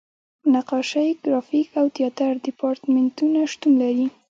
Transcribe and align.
نقاشۍ، 0.53 1.07
ګرافیک 1.23 1.67
او 1.81 1.85
تیاتر 1.95 2.31
دیپارتمنټونه 2.45 3.39
شتون 3.51 3.73
لري. 3.81 4.07